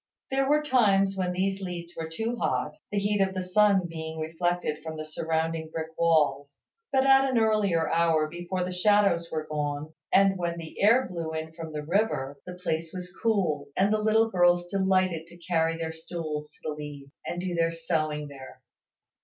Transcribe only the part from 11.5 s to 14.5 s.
from the river, the place was cool, and the little